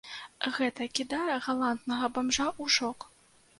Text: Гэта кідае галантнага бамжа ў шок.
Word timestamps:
Гэта 0.55 0.87
кідае 0.99 1.35
галантнага 1.49 2.11
бамжа 2.17 2.47
ў 2.63 2.79
шок. 2.81 3.09